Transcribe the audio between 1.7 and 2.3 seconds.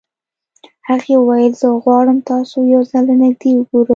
غواړم